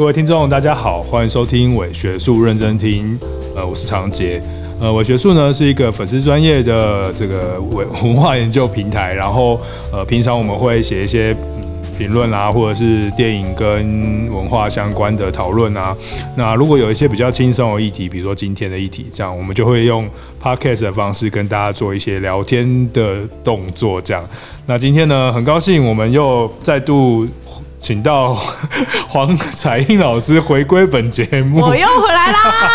[0.00, 3.20] 各位听众，大家好，欢迎收听伪学术认真听。
[3.54, 4.42] 呃，我是长杰。
[4.80, 9.12] 呃，伪学术呢是一个粉丝专业的这个文文化研究平台。
[9.12, 9.60] 然后，
[9.92, 11.36] 呃，平常我们会写一些
[11.98, 15.94] 评论啊，或者是电影跟文化相关的讨论啊。
[16.34, 20.08] 那如果有一些比较轻松的议题，比如说今天的议题，这样我们就会用
[20.42, 24.00] podcast 的方式跟大家做一些聊天的动作。
[24.00, 24.24] 这样，
[24.64, 27.28] 那今天呢，很高兴我们又再度。
[27.80, 28.34] 请到
[29.08, 32.70] 黄彩英老师回归本节目，我又回来啦！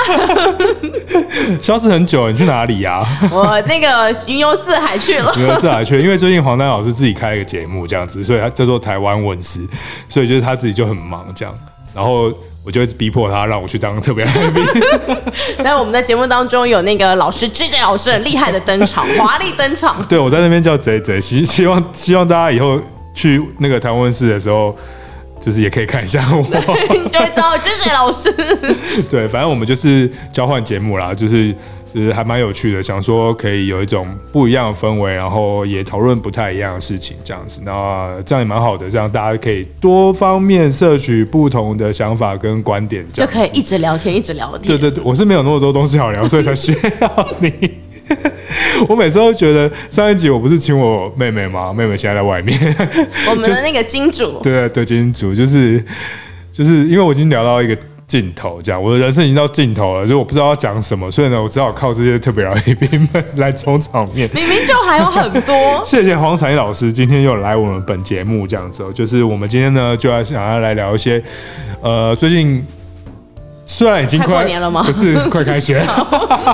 [1.61, 3.29] 消失很久，你去哪里呀、啊？
[3.31, 9.59] 我那个云游四海去了，云游四海去了，因为最近黄丹老师自己开一个节目，这样子，所以他叫做台湾问事，
[10.09, 11.53] 所以就是他自己就很忙这样，
[11.93, 12.33] 然后
[12.65, 14.63] 我就一直逼迫他让我去当特别来宾。
[15.63, 20.03] 但我们在节目当中有那个老师 JJ 老师很厉害的登场，华丽登场。
[20.09, 22.81] 对，我在那边叫 JJ，希希望希望大家以后。
[23.15, 24.75] 去那个台湾问事的时候，
[25.41, 26.41] 就是也可以看一下我，
[26.93, 28.31] 你就会知道这是老师。
[29.09, 31.53] 对，反正我们就是交换节目啦，就是
[31.93, 44.77] 就是还蛮有趣的，想说可以有一种不一样的氛围，然后也讨论不太一样的事情，这样子，那这样也蛮好的，这样大家可以多方面摄取不同的想法跟观点，就可以一直聊天，一直聊天。
[44.77, 47.84] 对对对，我是没有那么多东西好聊，所以才需要你。
[48.87, 51.71] 我每次都觉得上一集我不是请我妹妹吗？
[51.73, 52.57] 妹妹现在在外面。
[53.29, 55.83] 我们的那个金主，对对，金主就是
[56.51, 64.29] 就是因为我已经聊到一个尽头，这样我的人生已经到尽头了，就我不知道要讲什么，所以呢，我只好靠这些特别来宾们来充场面。
[64.33, 65.55] 明明就还有很多。
[65.83, 71.21] 谢谢黄采英老师今天又来我们本节目这样子，就是我们今天呢就要想要来聊一些
[71.81, 72.65] 呃最近。
[73.65, 74.83] 虽然已经快，过年了吗？
[74.85, 75.83] 不是，快开学。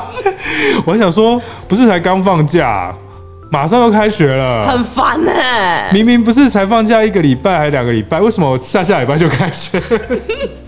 [0.85, 2.95] 我想说，不是才刚放假，
[3.51, 5.93] 马上又开学了，很烦哎、欸。
[5.93, 9.81] 明明不是才放假一个礼拜，还两个礼拜，为什么我下下礼拜就开学？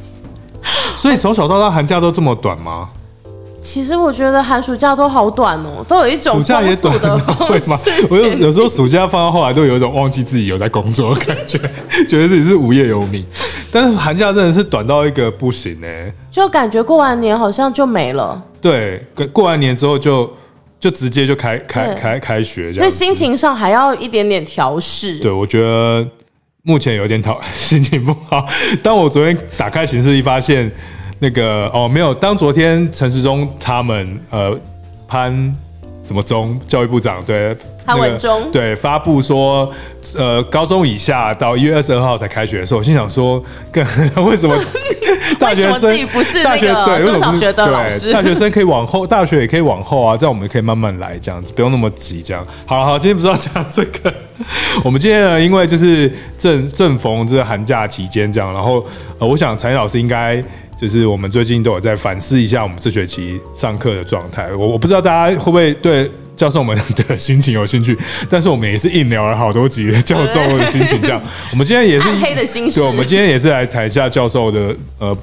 [0.96, 2.90] 所以从小到大寒假都这么短吗？
[3.62, 7.36] 其实我觉得寒暑假都好短哦，都有一种暑假也短的风
[7.70, 7.80] 吗？
[8.10, 11.58] 我有有时候暑假放到后来，都有一种忘记自己有在工作的感觉，
[12.10, 13.26] 觉得自己是无业游民。
[13.74, 15.88] 但是寒假真的是短到一个不行呢，
[16.30, 18.42] 就感觉过完年好像就没了。
[18.62, 19.04] 对，
[19.34, 20.32] 过完年之后就
[20.80, 25.18] 就直接就开开开开学，所以心情上还要一点点调试。
[25.18, 26.08] 对，我觉得
[26.62, 28.46] 目前有点讨 心情不好。
[28.84, 30.72] 当我昨天打开行事历发现。
[31.20, 32.14] 那个哦，没有。
[32.14, 34.60] 当昨天陈时中他们呃
[35.08, 35.56] 潘
[36.06, 37.56] 什么中教育部长对
[37.86, 39.72] 潘文忠对发布说
[40.18, 43.84] 呃高中以下到一月二十二号才开学的时候，我心想说，更
[44.26, 44.56] 为什么？
[45.40, 52.46] 大学生不是大学对中小学的老师，大学生可以往后，大学也可以往后啊，这样我们可以慢慢来，这样子不用那么急，这样。
[52.66, 54.14] 好了好，今天不是要讲这个，
[54.84, 58.86] 我们今天呢，因为就是正正逢这个寒假期间这样，然后
[59.20, 60.44] 呃，我想采英老师应该。
[60.80, 64.52] 就是我们最近都有在反思一下我们这学期上课的状态。
[64.54, 67.98] 我我不知道大家会不会对教授们的 心情有兴趣，
[68.30, 71.00] 但是我们也是硬聊了好多集的教授的心情。
[71.02, 72.80] 这样， 我们今天也是黑的心事。
[72.80, 75.16] 对，我们今天也是来谈一下教授的呃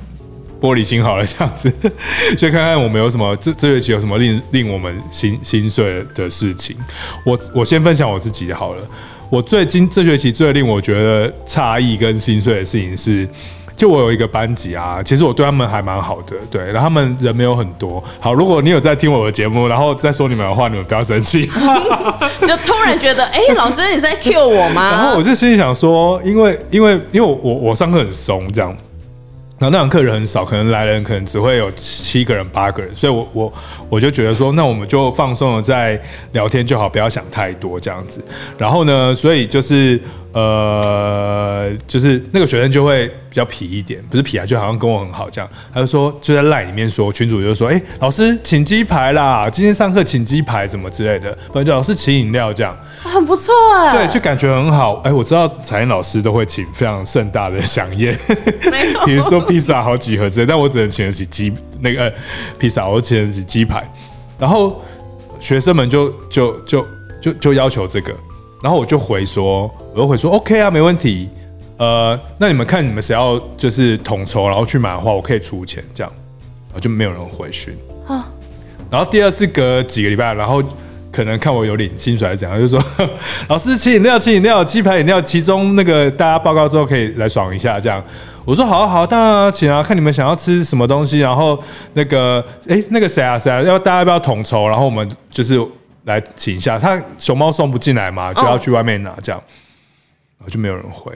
[0.60, 1.71] 玻璃心好了，这样子，
[2.39, 6.77] 先看看我们有什么这这学期有什么令令我们心心碎的事情。
[7.25, 8.83] 我我先分享我自己的好了。
[9.28, 13.28] 我最近这学期最令我觉得诧异跟心碎的事情是。
[13.80, 18.04] 就我有一个班级啊，其实我对他们还蛮好的，对，然后他们人没有很多。
[18.20, 21.46] 好，如果你有在听我的节目，然后再说你们的话，你们不要生气。
[22.46, 24.91] 就突然觉得，哎、欸， 老师你是在 cue 我吗？
[24.91, 28.68] 然后我就心里想说，因为因为因为我我我上课很松，这样。
[29.58, 33.52] 然后那堂课人很少，可能来人可能只会有七个人、八个人，所以我我
[33.88, 35.98] 我就觉得说，那我们就放松的在
[36.32, 38.22] 聊天就好，不要想太多这样子。
[38.58, 39.98] 然后呢，所以就是
[40.32, 45.50] 呃，就是那个学生就会比较皮一点，不是皮啊，就好像跟我很好这样。
[45.72, 52.77] 他就说就在赖里面说，群主就说，哎，老师请鸡排啦，今天上课请鸡排怎么之类的，不然就老师请饮料这样。
[53.03, 54.97] 很不错哎，对，就感觉很好。
[55.04, 58.15] 哎，我知道彩英老师都会请非常盛大的飨宴，
[59.04, 62.12] 比如说披萨好几盒之类，但我只能请得起鸡那个
[62.59, 63.83] 披萨，我请得起鸡排。
[64.38, 64.83] 然后
[65.41, 66.86] 学生们就就就
[67.21, 68.15] 就就要求这个，
[68.62, 71.28] 然后我就回说，我就回说 OK 啊，没问题。
[71.77, 76.12] 呃，那你们看你们谁要就是统筹，然后去买的话，我可以出钱这样。
[76.68, 77.77] 然后就没有人回讯。
[78.91, 80.62] 然后第二次隔几个礼拜，然后。
[81.12, 82.80] 可能看我有领薪水还是怎样，就说
[83.48, 88.01] 老师请饮料，请饮料，鸡排饮料，其中那个大家报告之后可以来爽一下，这样。
[88.45, 91.60] 我说好好，当然请啊，看你们想要吃什么东西，然后
[91.95, 95.60] 那个哎那个谁啊谁啊，要大家要不要统筹，然后我们就是
[96.04, 96.78] 来请一下。
[96.78, 99.42] 他熊猫送不进来嘛，就要去外面拿这样，
[100.38, 101.12] 然后就没有人回，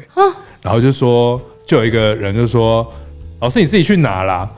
[0.62, 2.86] 然后就说就有一个人就说。
[3.40, 4.48] 老师你自己去拿啦。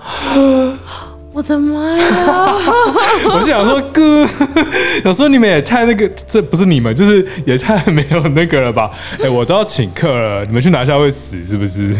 [1.32, 2.04] 我的妈呀！
[3.34, 4.24] 我就想说，哥，
[5.04, 8.90] 有时候你们也太那个，这不是你们，就是也太没有那个了吧？
[9.18, 11.96] 哎、欸，我都要请客了，你们去拿下会死是不是？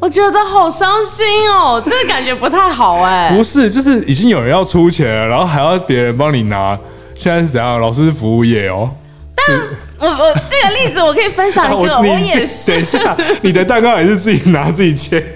[0.00, 3.36] 我觉得好伤心哦，这个感觉不太好哎。
[3.36, 6.78] 不是，就是已经有人要出钱了，然后还要别人帮你拿，
[7.22, 7.80] 现在是怎样？
[7.80, 8.90] 老师是服务业哦。
[9.36, 9.56] 但
[10.00, 12.72] 我我这个例子我可以分享一个， 啊、我，我也是。
[12.72, 15.20] 等一下，你的蛋糕也是自己拿自己切。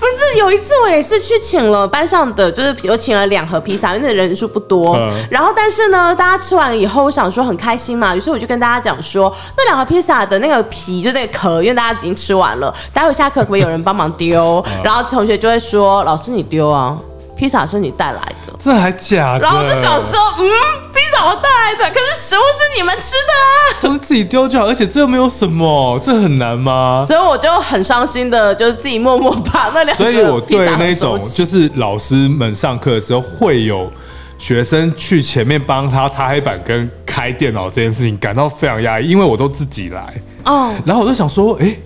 [0.00, 4.96] 不是有一次我也是去请了班上的，就是我请了两盒披萨，因为那人数不多。
[4.96, 14.64] 嗯、然后但是呢，大家吃完了以后，我想说很开心嘛，于是我就跟大家讲说，那两盒披萨的那个皮就那个壳，因为大家已经吃完了，待会下课可不可以有人帮忙丢？
[14.72, 16.98] 嗯、然后同学就会说，老师你丢啊。
[17.36, 19.40] 披萨是你带来的，这还假的？
[19.40, 20.44] 然后我就想说，嗯，
[20.92, 27.04] 披萨我带来的，可是食物是你们吃的啊，他们自己丢就好，而且这又没有什么，这很难吗？
[27.06, 30.04] 所以我就很伤心的，就是自己默默把那两个。
[30.04, 33.92] 所以我对那种就是老师们上课的时候会有
[34.38, 40.14] 学生去前面帮他擦黑板跟开电脑这件事情感到非常压抑，因为我都自己来
[40.44, 41.76] 哦，然后我就想说，哎。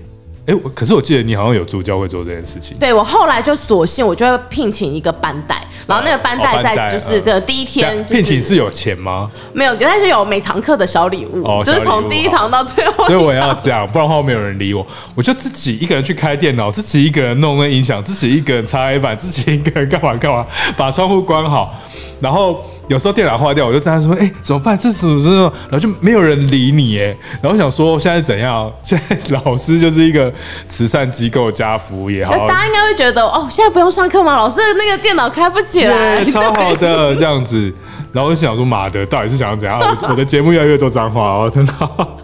[0.48, 2.74] 哎，可是我记得你好像有助教会做这件事情。
[2.78, 9.30] 对，我后来就索性我就会聘请一个班代，然后那个班代在就是的第一天聘请是有钱吗？
[9.52, 13.04] 没有，但是有每堂课的小礼物，就是从第一堂到最后。
[13.04, 14.86] 所以我要这样，不然的话没有人理我。
[15.14, 20.46] 我就自己一个人去开电脑，自己一个人弄那音响，自己一个人擦黑板，自己一个人干嘛干嘛，
[20.78, 21.74] 把窗户关好，
[22.20, 22.64] 然后。
[22.88, 24.76] 有时候电脑坏掉，我就在那说：“哎、欸，怎么办？
[24.79, 25.52] 这是什么？
[25.70, 27.17] 然后就没有人理你哎。
[27.43, 28.70] 然后想说现在怎样？
[28.82, 30.32] 现在老师就是一个
[30.69, 34.35] 慈善机构加服务也，好，大家应该会觉得哦，现在不用上课吗？
[34.35, 37.73] 老师的那个电脑开不起来，超好的这样子。
[38.11, 39.79] 然后我就想说，妈的，到底是想要怎样？
[39.79, 41.73] 我，我的节目越来越多脏话哦，真的。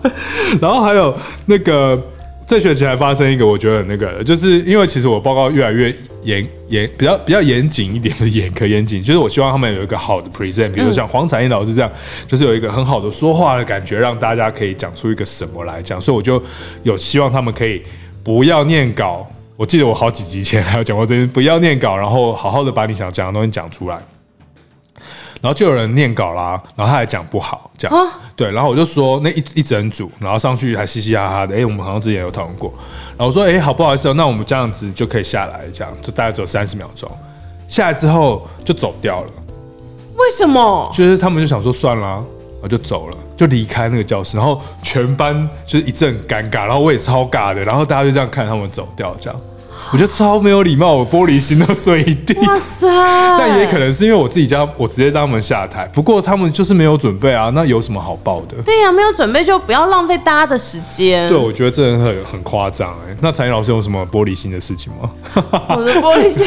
[0.60, 1.14] 然后还有
[1.46, 2.00] 那个。
[2.46, 11.91] 这学期还发生一个，我觉得很那个，就是因为其实我报告越来越严严，比较比较严谨一点，不是严苛严谨，就是我希望他们有一个好的 present，比如像黄彩英老师这样，
[12.29, 16.43] 就是有一个很好的说话的感觉，让大家可以讲出一个什么来讲，所以我就
[16.82, 17.82] 有希望他们可以
[18.23, 19.26] 不要念稿。
[19.56, 23.99] 我记得我好几集前还有讲过这些，不要念稿，然后好好的把你想讲的东西讲出来。
[25.44, 32.73] 然后就有人念稿啦，然后他还讲不好，这样、啊、对，然后我就说那一一整组，然后上去还嘻嘻哈哈的，哎，我们好像之前有讨论过，
[33.08, 37.06] 然后我说，哎，好不好意思，那我们这样子就可以下来，这样就大概只有三十秒钟，
[37.69, 39.31] 下来之后就走掉了，
[40.17, 40.91] 为什么？
[40.94, 49.38] 就是他们就想说算了，然后就走了，就离开那个教室，然后全班就是一阵尴尬，然后我也超尬的，然后大家就这样看他们走掉，这样。
[49.92, 52.34] 我觉得超没有礼貌，我玻璃心都碎一地。
[52.40, 52.86] 哇塞！
[53.38, 55.88] 但也可能是因为我自己家，我直接让他们下台。
[55.92, 58.60] 不过他们就是没有准备啊，那有什么好报的？
[58.64, 61.28] 对呀、啊，没有准备就不要浪费大家的时间。
[61.28, 63.16] 对，我觉得这人很很夸张哎。
[63.20, 65.10] 那彩英老师有什么玻璃心的事情吗？
[65.76, 66.46] 我的玻璃心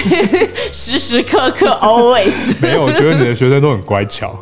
[0.74, 2.84] 时时刻刻 always 没有。
[2.84, 4.36] 我觉得你的学生都很乖巧。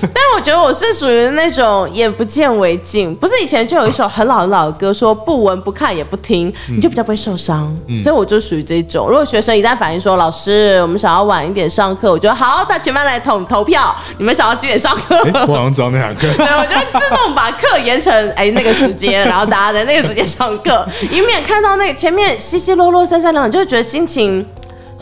[0.00, 7.74] 但我觉得我是属于那种眼不见为净，不是以前就有一首很老很老的歌，说不闻不看也不听，你就比较不会受伤。
[7.88, 8.42] 嗯、所以我就。
[8.42, 15.14] 属于这种，如果学生一旦反映说，老师，我们想要晚一点上课，我觉得好，那全班来投投票，你们想要几点上课？
[15.14, 15.30] 欸？
[15.46, 16.22] 我好像知道那堂课。
[16.36, 24.44] 对，我就会自动把课延成哎、欸、那个时间，然后大家在那个时间上课，以免看到那个前面稀稀落落、三三两两，就会觉得心情。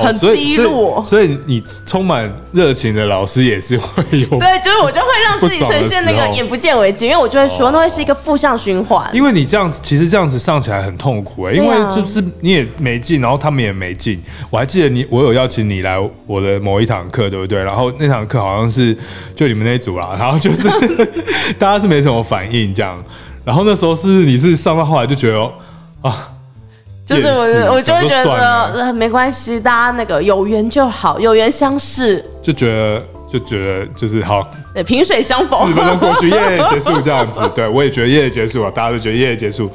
[0.04, 9.08] 很低落，所以，所以，所以你充满热情的老师也是会有 对，就是我就会让自己呈现那个眼不见为净，因为我就会说那会是一个负向循环。
[9.12, 14.20] 因为你这样子，其实这样子上起来很痛苦哎、欸，因为就是你也没进，然后他们也没进。
[14.50, 17.62] 我还记得你，我有邀请你来我的某一堂课，对不对？
[17.62, 18.96] 然后那堂课好像是
[19.34, 20.68] 就你们那一组啦，然后就是
[21.58, 23.02] 大家是没什么反应这样。
[23.44, 25.40] 然后那时候是你是上到后来就觉得
[26.02, 26.28] 啊。
[27.10, 34.48] 就是我，我就会觉得没关系，大家那个有缘就好，有缘相识，就觉得就觉得就是好。
[34.72, 37.40] 对，萍水相逢，四分钟过去，耶，结束这样子。
[37.54, 39.68] 对，我也觉得耶结束了，大家都觉得耶结束，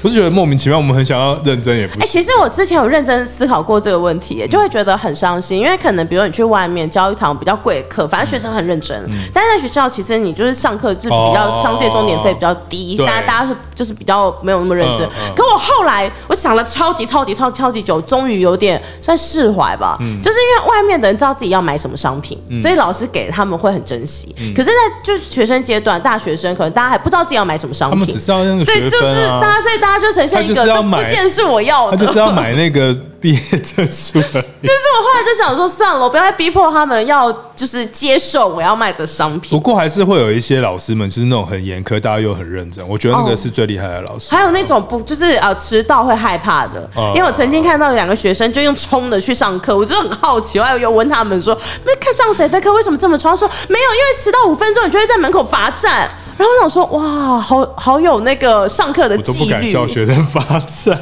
[0.00, 0.78] 不是觉得莫名其妙？
[0.78, 1.94] 我们很想要认真，也不。
[1.94, 15.04] 哎、欸，其实我之前有认真思考过这个问题，就会觉得很伤心，因为可能比如你去外面教一堂比较贵的课，反正学生很认真，嗯、但是在学校其实你就是上课就是比较相对钟点费比较低，大家、哦、大家是就是比较没有那么认真。
[15.06, 19.96] 嗯嗯、可我后来我想了超级超级超超级久，终于有点算释怀吧。
[20.00, 24.34] 嗯，就是因为外面的人知道自己要买什么商品，嗯、所以老师给他们会很珍惜。
[24.38, 34.12] 嗯、可是，在就学生阶段，大学生可能大家还不知道自己要买什么商品，他们只是要那个学分、啊、对，就是大家，所以大家就呈现一个，这不见是我要的，他就是要买那个毕业证书。
[34.14, 39.50] 但是我后来就想说，算了，我不要再逼迫他们要就是接受我要卖的商品。
[39.50, 42.86] 不过还是会有一些老师们，就是那种很严苛，大家又很认真。
[42.88, 44.34] 我觉得那个是最厉害的老师。
[44.34, 53.30] 还有那种不就是呃迟到会害怕的，因为我曾经看到两个学生就用冲的去上课，我就很好奇，我还有问他们说，那看上谁的课为什么这么冲？
[53.30, 56.10] 他说没有，因为迟到五分钟你就会在门口罚站。
[56.38, 61.00] 然后我想说，哇，好好有那个上课的纪律，我都不敢叫学生罚站。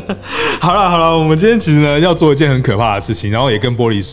[0.60, 4.06] 好了好了，我们今天其实呢要做一件很可怕的事情，然后也跟玻璃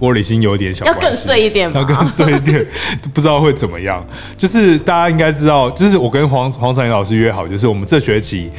[0.00, 2.66] 玻璃心有点小关系，要更碎一点，要更碎一点，
[3.14, 4.04] 不知道会怎么样。
[4.36, 8.50] 就是大家应该知道，就是我跟黄黄采妮老师约好，就是我们这学期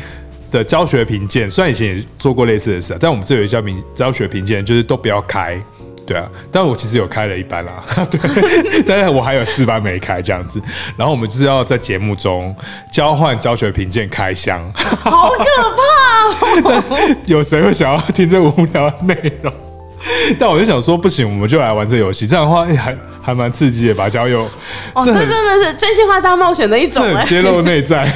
[0.52, 5.62] 的教学评鉴，虽然以前也做过类似的事，但我们这学期教评教学评鉴就是都不要开。
[6.10, 10.60] 对啊，但我其实有开了一班啦， 对，但是我还有四班没开这样子。
[10.98, 12.56] 然后我们就是要在节目中
[12.92, 15.46] 交换教学评鉴开箱，好可
[16.64, 16.84] 怕哦！
[16.98, 19.54] 但有谁会想要听这无聊的内容？
[20.40, 22.26] 但我就想说，不行，我们就来玩这游戏。
[22.26, 24.10] 这样的话，还还蛮刺激的吧？
[24.10, 24.50] 交友
[24.96, 28.12] 哦，这真的是真心话大冒险的一种，揭露内在。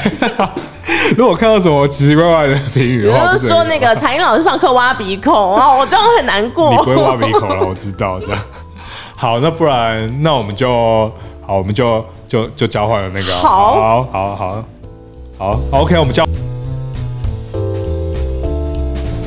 [1.17, 6.71] 如果看到什么奇奇怪怪的评语，比如说那个彩英老师上课挖鼻孔哦，我这样很难过。
[6.71, 8.39] 你不会挖鼻孔了，我知道这样。
[9.15, 10.69] 好，那不然那我们就
[11.45, 13.33] 好，我们就就就交换了那个。
[13.35, 14.63] 好，好，好，好，
[15.37, 16.23] 好，OK，我们交。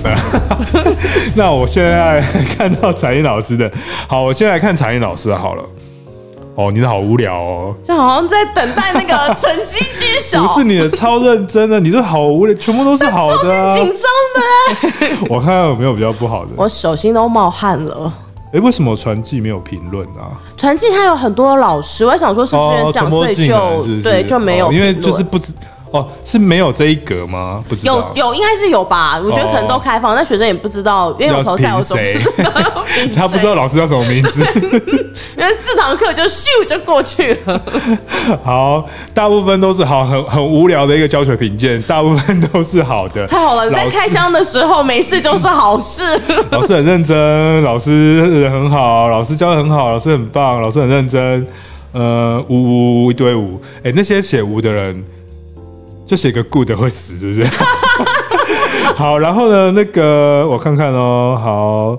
[1.35, 2.23] 那我现在
[2.57, 3.71] 看到彩英老师的，
[4.09, 5.65] 好，我先来看彩英老师的好了。
[6.57, 10.43] 哦，你的好无聊哦，就好像在等待那个成绩揭晓。
[10.47, 15.27] 不是你的超认真的，你的好无聊，全部都是好的，超级紧张的。
[15.29, 18.11] 我看看有没有比较不好的，我手心都冒汗了。
[18.55, 20.33] 哎，为什么传记没有评论啊？
[20.57, 25.53] 传记他有很多老师，我还想说是不是这样，所以就对就没有，因为就是不知。
[25.97, 27.63] 哦，是没有这一格吗？
[27.69, 29.21] 不知道，有有应该是有吧？
[29.23, 32.19] 我觉得可能都开放，但学生也不知道，因为我头在我手谁，
[33.15, 34.45] 他不知道老师叫什么名字，
[35.37, 37.63] 因为四堂课就咻就过去了。
[38.45, 38.85] 好，
[39.15, 43.27] 大部分都是好，很很无聊的一个教学评鉴，大部分都是好的。
[43.27, 46.03] 太好了，在开箱的时候没事就是好事。
[46.51, 51.47] 老师很认真，老师人很好，老师教的很好，老师很棒，老师很认真。
[51.93, 55.03] 呃，五五一堆五，哎，那些写五的人。
[56.07, 57.45] 就写个 good 会死，是不是？
[58.95, 59.73] 好，然后呢？
[59.73, 61.39] 那个我看看哦。
[61.43, 61.99] 好，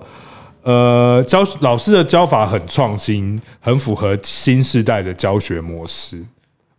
[0.63, 6.23] 呃，教老师的教法很创新，很符合新时代的教学模式。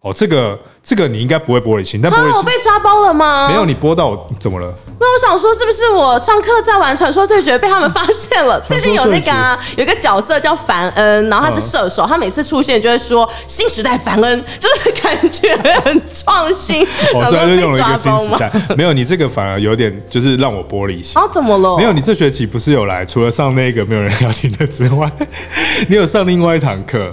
[0.01, 3.49] 哦，这个这个你应该不会玻璃心，但玻璃心我被抓包了吗？
[3.49, 4.73] 没有，你播到我怎么了？
[5.01, 8.61] 那我想说，是不是我上课在玩传说对决被他们发现了？
[8.61, 16.81] 最近有那个、啊、有一个角色叫凡恩，然后他是射手，嗯、他每次出现就会说新时代凡恩，就是 感觉很创新。
[17.13, 18.53] 哦，所以就用了一个新时代。
[18.77, 21.21] 没有，你这个反而有点就是让我玻璃心。
[21.21, 21.77] 啊，怎么了？
[21.77, 23.05] 没有，你这学期不是有来？
[23.05, 25.11] 除了上那个没有人要听的之外，
[25.91, 27.13] 你有上另外一堂课。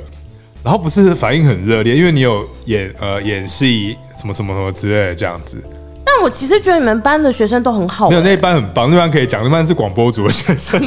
[0.65, 5.63] 然后不是反应很热烈，因为你有演呃演戏什么什么什么之类的这样子。
[6.03, 8.07] 但我其实觉得你们班的学生都很好。
[8.07, 10.81] 欸，没有那一班很棒，那班可以讲，那班是广播组的学生。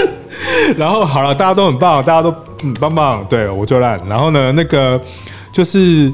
[0.76, 2.30] 然后好了，大家都很棒，大家都
[2.64, 3.24] 嗯棒棒。
[3.24, 3.98] 对，我就烂。
[4.06, 5.00] 然后呢，那个
[5.52, 6.12] 就是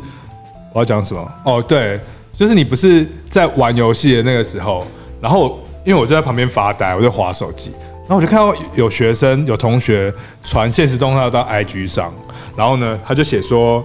[0.73, 1.33] 我要讲什么？
[1.45, 1.99] 哦，对，
[2.33, 4.87] 就是你不是在玩游戏的那个时候，
[5.21, 7.73] 然后因为我就在旁边发呆，我就划手机，
[8.07, 10.13] 然后我就看到有学生有同学
[10.45, 12.13] 传现实动态到 IG 上。
[12.57, 13.85] 然后呢，他就写说，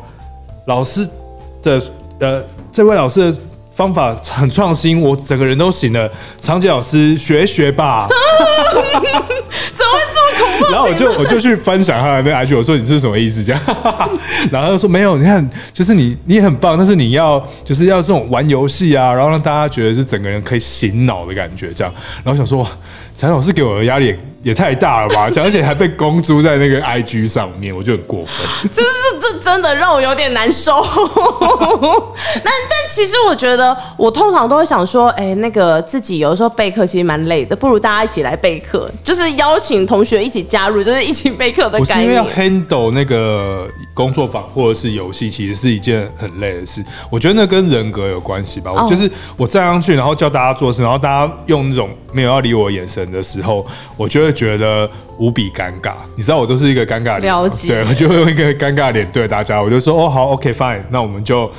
[0.66, 1.08] 老师
[1.64, 1.82] 的
[2.20, 3.38] 呃，这位老师的
[3.72, 6.12] 方法很创新，我整个人都醒了。
[6.42, 8.08] 长洁老师学一学吧。
[9.74, 10.66] 怎么会这么恐怖？
[10.72, 13.44] 然后我就我就去分享他的那 IG，我说你这是什么意思？
[13.44, 13.62] 这样，
[14.52, 21.92] 然后他就说没有，你看，就是你你也很棒，但是你要就是要这种玩游戏啊，然后让大家觉得是整个人可以醒脑的感觉，这样。
[22.24, 22.68] 然后我想说，
[23.20, 24.16] 采老师给我的压力。
[24.42, 25.30] 也太大了吧！
[25.44, 28.38] 而且还被公诸在那个 IG 上面，我就很过分。
[28.74, 30.82] 这这这真的让我有点难受。
[32.36, 41.94] 但但其实我觉得，我通常都会想说，哎，那个自己有的时候备课其实蛮累的，不如大家一起来备课，就是邀请同学一起加入，就是一起备课的感觉。
[41.96, 46.82] 我是因为要 handle 那个工作坊或者是游戏，其实是一件很累的事。
[47.10, 48.72] 我觉得那跟人格有关系吧。
[48.72, 54.30] 我就是我站上去，然后叫大家做事，然后大家用那种没有要理我的眼神的时候，我觉得。
[54.30, 54.88] 会觉得
[55.18, 57.70] 无比尴尬，你知道我都是一个尴尬脸，了解。
[57.70, 61.50] 对，我就会用一个尴尬脸对大家，我就说哦好，OK fine，那我们就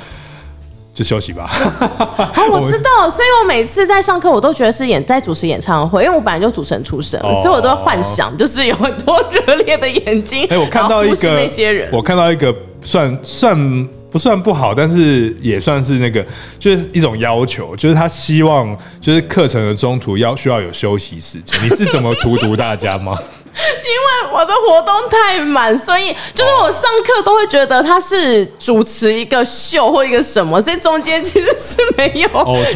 [0.93, 1.47] 就休息吧。
[1.47, 10.47] 好， 我知道，所以我每次在上课，我都觉得是演在主持演唱会，因为我本来就主持人出身，哦、所以我都会幻想，就是有很多 热烈的眼睛。
[10.49, 12.55] 哎，我看到一个那些人，我看到一个
[12.85, 16.23] 算算不算不好，但是也算是那个，
[16.59, 21.57] 就是一种要求，就是他希望就是课程的中途要需要有休息时间。
[21.63, 23.17] 你是怎么荼毒大家吗？
[23.53, 32.29] 因为我的活动太满，所以就是我上课都会觉得他是主持一个秀或一个什么，所以中间其实是没有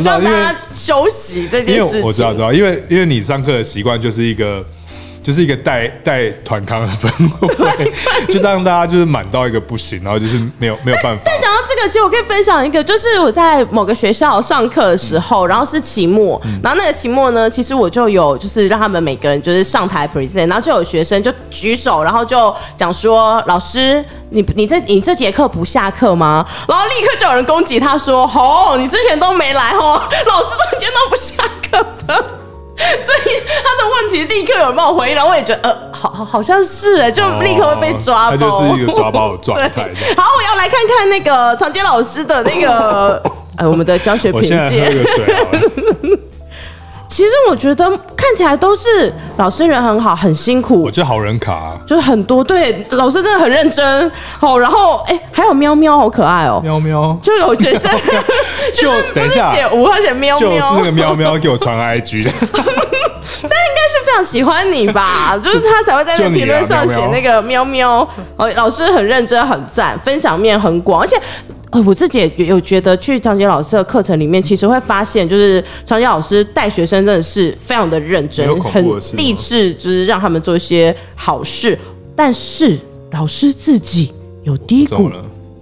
[0.04, 2.02] 让大家休息这件事情。
[2.02, 4.66] 我知道，知道，因为因为你上课的习惯就是一个。
[5.26, 7.10] 就是一个带带团康的氛
[7.80, 7.92] 围，
[8.32, 11.22] 就让大家就是满到一个不行，然后就是没有没有办法。
[11.26, 32.26] 但讲到这个，其实我可以分享一个，就是我在某个学校上课的时候，然后是期末，然后那个期末呢，其实我就有就是让他们每个人就是上台 present，然后就有学生就举手，然后就讲说：“老师，你你这你这节课不下课吗？”然后立刻就有人攻击他说：“哦，你之前都没来哦，老师都今天都不下课的。”
[33.04, 39.90] 所以他的问题立刻有人帮我回应，然后我也觉得呃，好好好像是哎，就立刻会被抓包，他就是一个抓包的状态。
[40.18, 43.22] 好，我要来看看那个长杰老师的那个
[43.58, 44.94] 呃，我们的教学评鉴。
[47.16, 50.82] 其实我觉得看起来都是老师人很好，很辛苦。
[50.82, 54.60] 我觉得好人卡啊，就是很多对老师真的很认真好。
[54.60, 57.90] 然后哎，还有喵喵，好可爱哦，喵喵，就有学生
[58.76, 62.32] 就 等一下写五号写喵喵，就是那个喵喵给我传 IG 的。
[64.06, 68.08] 非常喜欢你吧， 就是他才会在那评论上写那个喵喵。
[68.38, 71.20] 哦，老师很认真，很赞，分享面很广，而且。
[71.86, 78.82] 我自己也有觉得，去张杰老师的课程里面，其实会发现，就是张杰老师带学生真的是非常的认真，很
[79.18, 81.78] 励志，就是让他们做一些好事。
[82.16, 82.78] 但是
[83.12, 85.12] 老师自己有低谷，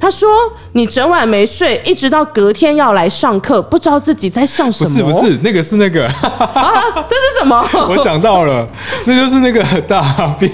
[0.03, 0.29] 他说
[0.73, 7.65] ：“你整晚没睡，一直到隔天要来上课，不知道自己在上什么。”不是不是，那个是那个啊，这是什么？
[7.87, 8.67] 我想到了，
[9.05, 10.03] 那就是那个大
[10.37, 10.51] 便。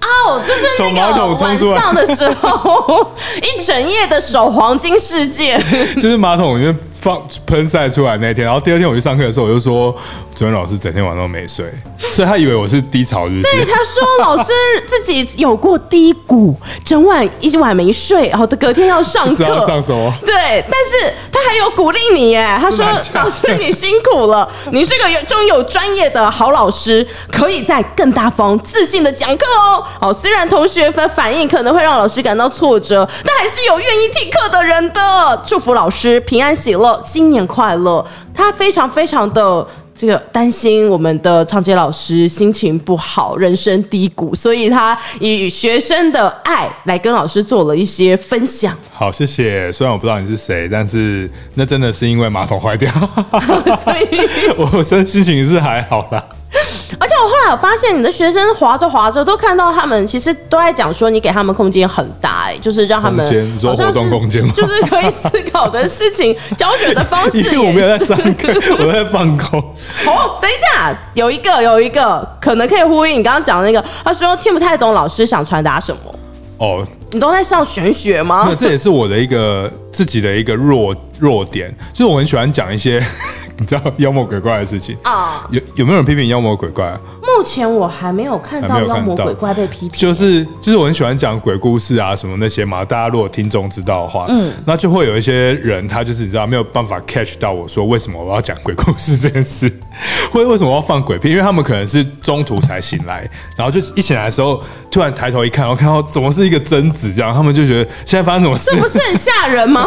[0.00, 3.12] 哦，就是那个晚上的时候，
[3.58, 5.62] 一整夜的守黄金世界，
[6.00, 9.90] 就是马桶里面放喷晒出来那天，然后第二天我去上课的时候，我就说
[10.34, 11.64] 昨天老师整天晚上都没睡，
[12.12, 13.40] 所以他以为我是低潮日。
[13.42, 14.52] 对，他说老师
[14.86, 16.54] 自己有过低谷，
[16.84, 20.12] 整晚一晚没睡，然后隔天要上课，要上什么？
[20.26, 20.34] 对，
[20.70, 29.82] 但是他还有鼓励你耶，他说老师你辛苦了，你是个有终于有专业的好老师，可以在更大方、自信的讲课哦。
[30.00, 35.00] 哦，虽然同学的反应可能会让老师感到挫折，但还是有愿意听课的人的。
[35.46, 36.89] 祝福老师平安喜乐。
[37.04, 38.04] 新年快乐！
[38.32, 48.74] 他非常非常的这个担心我们的长杰老师心情不好，人生低谷，所以他以学生的爱来跟老师做了一些分享。
[48.92, 49.70] 好，谢谢。
[49.70, 52.90] 虽然我不知道你是谁，但是那真的是因为马桶坏掉，
[53.84, 56.24] 所以我身心情是还好啦。
[56.98, 67.38] 而且我后来有发现，你的学生滑着滑着都看到他们，其实都在讲说你给他们空间很大，哎，就是让他们你说活动空间就是可以思考的事情，教学的方式。
[67.40, 69.60] 因为我没有在上课，我在放空。
[70.04, 76.14] 好， 等一下，有一个有一个可能可以呼应你刚刚讲的那个，他说听不太懂老师想传达什么。
[76.58, 78.44] 哦，你都在上玄学吗？
[78.48, 83.02] 那这也是我的一个自己的一个弱弱点，就是我很喜欢讲一些
[83.58, 85.46] 你知道妖魔鬼怪的事情啊。
[85.50, 87.00] 有有没有人批评妖魔鬼怪啊？
[87.36, 89.98] 目前我还没有看到妖魔鬼怪被批评。
[89.98, 92.84] 就是就是我很喜欢讲鬼故事啊什么那些嘛。
[92.84, 99.70] 大家如果听众知道的话，嗯，那就会有一些人他就是你知道没有办法 catch 到我说为什么我要讲鬼故事这件事，
[100.32, 101.30] 或为什么我要放鬼片？
[101.30, 108.70] 因为他们可能是中途才醒来，然后就一醒来的时候突然抬头一看，然后看到怎么是一个贞子这样，他们就觉得现在发生什么事？
[108.72, 109.86] 这不是很吓人吗？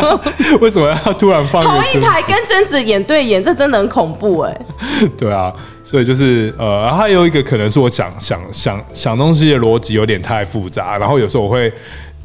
[0.60, 1.62] 为什么要突然放？
[1.62, 4.60] 同一台跟贞子眼对眼，这真的很恐怖哎。
[5.18, 5.52] 对啊，
[5.84, 11.72] 所以就是呃，还有一个可能是我想想想想东西的逻辑有点太复杂，然后有时候我会。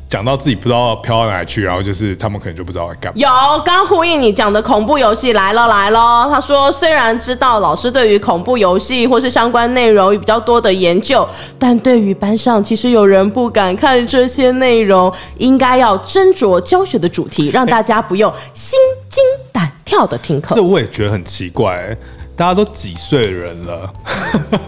[0.05, 3.19] 讲到自己不知道飘到哪里去，然后就是他们可能就不知道在干嘛。
[3.19, 18.77] 有刚呼应你讲的恐怖游戏来了来了，他说虽然知道老师对于恐怖游戏或是相关内容有比较多的研究，但对于班上其实有人不敢看这些内容，应该要斟酌教学的主题，让大家不用心
[19.09, 20.53] 惊胆跳的听课。
[20.53, 21.97] 这我也觉得很奇怪，
[22.35, 23.93] 大家都几岁的人了，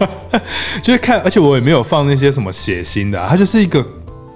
[0.82, 3.84] 就是看，而且我也没有放那些什么血腥的，他就是一个。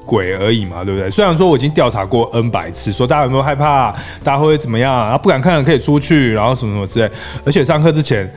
[0.07, 1.09] 鬼而已嘛，对不对？
[1.09, 3.93] 虽然说我已经调查过 N 百次，说大家有没有害怕，
[4.25, 7.09] 大家会怎么样，然后不敢看的可以出去，然后什么什么之类。
[7.47, 8.29] 而且上课之前，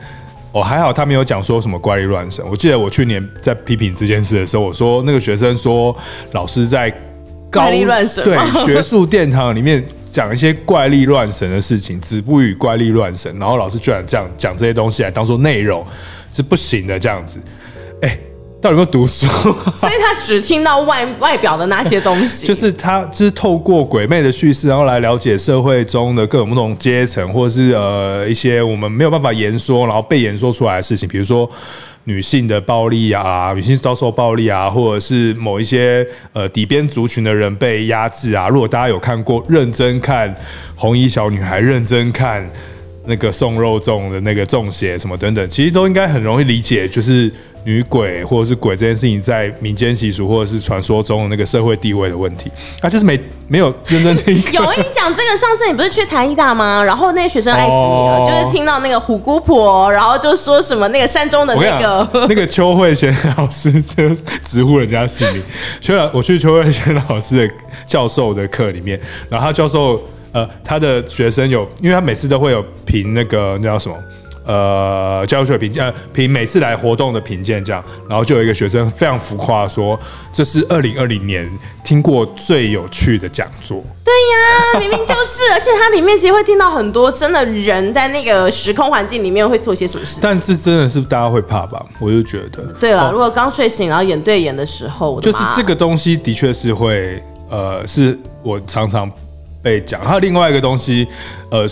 [0.52, 2.44] 哦还好他没有讲说什么怪力乱神。
[2.48, 5.96] 我记得我去年在批评这件事的时候，我说那个学生说
[6.30, 6.88] 老师在
[7.50, 15.84] 高怪力乱神，对学术殿堂里面讲一些怪力乱神的事情，子不语怪力乱神，然后老师居然这样讲这些东西来当做内容
[16.32, 17.40] 是不行的，这样子，
[18.00, 18.16] 哎。
[18.64, 19.26] 到底有没有读书？
[19.76, 22.46] 所以他只听到外外表的那些东西。
[22.48, 31.46] 就是他就是透过鬼魅的叙事，然后来了解社会中的各种不同阶层，或者是呃一些我们没有办法言说，然后被言说出来的事情，比如说
[32.04, 38.48] 女性的暴力啊，女性遭受暴力啊，或者是某一些呃底边族群的人被压制啊。
[38.48, 40.34] 如果大家有看过，认真看
[40.74, 42.50] 红衣小女孩，认真看。
[43.06, 47.30] 那个送肉粽的那个中邪什么等等，其实都应该很容易理解，就是
[47.64, 52.50] 女鬼或者是鬼这件事情在民间习俗或者是传说中的那个社会地位的问题。
[52.80, 54.34] 他就是没没有认真听。
[54.52, 56.82] 有，你讲这个，上次你不是去台艺大吗？
[56.82, 64.08] 然后那些学生爱死你了，哦、就是听到那个虎姑婆，然后就说什么那个山中的那个 那个邱慧贤老师就
[64.42, 65.42] 直呼人家姓名。
[65.80, 70.00] 邱老，我去邱慧贤老师的教授的课里面，然后他教授。
[70.34, 73.96] 呃，他的学生有，因为他每次都会有评那个那叫什么，
[74.44, 79.98] 呃，教学评鉴，呃，评每次来活动的评鉴这样，然后就有一个学生非常浮夸说，
[80.32, 81.48] 这是二零二零年
[81.84, 83.82] 听过最有趣的讲座。
[84.04, 90.20] 对呀，明明就是， 而且它里面其实会听到很多真的人在那个时空环境里面会做些什么事情。
[90.20, 91.80] 但是真的是大家会怕吧？
[92.00, 92.64] 我就觉得。
[92.80, 99.08] 对了，如果刚睡醒然后眼对眼的时候，就是这个东西的确是会，呃，是我常常。
[99.64, 101.08] 被讲，还有另外一个东西，
[101.50, 101.66] 呃，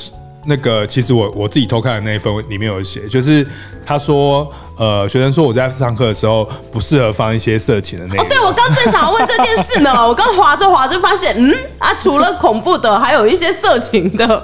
[0.46, 3.46] 那个其实我我自己偷看的那一份里面有写，就是
[3.84, 8.24] 他说，呃，学生说我在上课的时候不适合放一些色情的内容。
[8.24, 14.42] 哦，对，我刚正想要问这件事呢，我刚划着划着发现，嗯啊，除了恐怖的，还有一些色情的，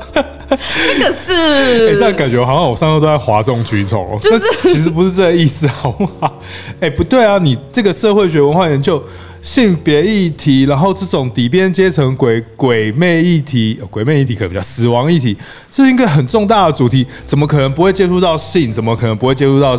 [0.49, 6.41] 这个是，哎、欸，这样感觉好像我上周都在哗众取宠，就是其实不是这个意思，好不好？
[6.81, 9.03] 哎、欸，不对啊，你这个社会学文化研究。
[9.41, 15.35] 性别议题，然后这种底边阶层鬼鬼魅议题，鬼魅议题可能比较死亡议题，
[15.71, 18.73] 这是一个很重大的主题，怎么可能不会接触到性？
[18.73, 19.79] 怎么可能不会接触到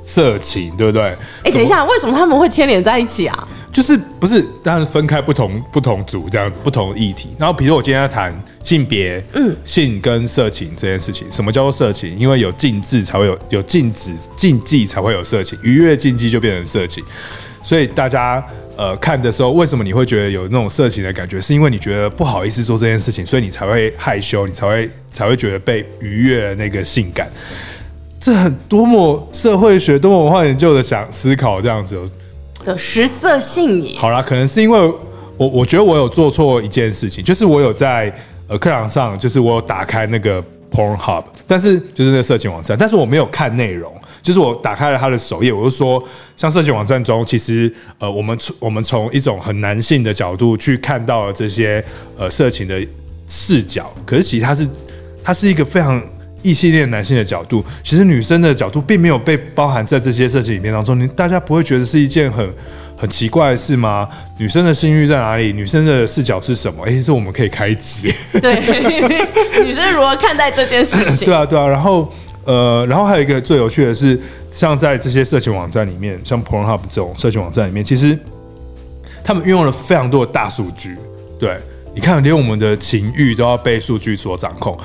[0.00, 0.70] 色情？
[0.76, 1.02] 对不对？
[1.42, 3.48] 哎，等一下，为什么他们会牵连在一起啊？
[3.72, 7.30] 就是不是，当然分开不同不同组这样子，不同的议题。
[7.38, 12.16] 然后比如我今天要谈性别，嗯，性跟色情这件事情，什么叫做色情？
[12.18, 17.02] 因为有禁制才会有有禁止禁忌才会有色情，逾越禁忌就变成色情，
[17.62, 18.44] 所以大家。
[18.76, 21.38] 呃，看的时候，为什么你会觉得有那种色情的感觉？
[21.38, 27.30] 是因为你觉得不好意思做这件事情，所以你才会害羞，你才会才会觉得被逾越那个性感。
[28.18, 32.00] 这很多么社会学、多么文化研究的想思考这样子。
[32.66, 33.98] 有食色性也。
[33.98, 34.78] 好啦，可能是因为
[35.36, 38.14] 我我觉得我有做错一件事情，就是我有在
[38.48, 43.92] 呃课堂上，就是我有打开那个 Pornhub，但是就是那个色情网站，但是我没有看内容。
[44.22, 46.02] 就是我打开了他的首页，我就说，
[46.36, 51.82] 像色情网站中，其实呃，我们从我们从一种很男性的角度去看到了这些
[52.18, 52.78] 呃色情的
[53.26, 54.68] 视角，可是其实它是
[55.24, 56.02] 它是一个非常
[56.42, 62.48] 异性恋男性的角度，其实女生的角度并没有被包含在这些色情影片当中，你大家不会觉得是一件很
[62.96, 64.08] 很奇怪的事吗？
[64.38, 65.52] 女生的性欲在哪里？
[65.52, 66.84] 女生的视角是什么？
[66.86, 68.12] 哎、欸，这我们可以开一集。
[68.40, 68.54] 对，
[69.64, 71.26] 女生如何看待这件事情？
[71.26, 72.12] 对啊，对啊，然后。
[72.46, 78.18] 呃，然后还有一个最有趣的是，像在这些色情网站里面，像 Pornhub 这种色情网站里面，其实
[79.22, 80.96] 他们运用了非常多的大数据。
[81.38, 81.58] 对，
[81.94, 84.76] 你看，连我们的情欲都要被数据所掌控。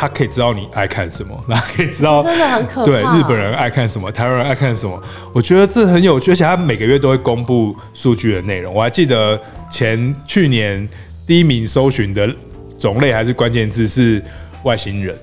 [0.00, 2.84] 他可以知道你爱看什么， 然后可以知道真的很可怕。
[2.84, 4.96] 对，日本人爱看什么，台湾人爱看什么。
[5.32, 8.72] 我觉得这很有趣，而且他每个月都会公布数据的内容。
[8.72, 9.36] 我还记得
[9.68, 10.88] 前去年
[11.26, 12.32] 第一名搜寻的
[12.78, 14.22] 种类还是关键字是
[14.62, 15.18] 外星人。